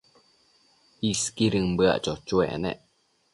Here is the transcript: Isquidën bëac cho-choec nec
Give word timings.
Isquidën 1.09 1.69
bëac 1.77 1.97
cho-choec 2.03 2.51
nec 2.63 2.79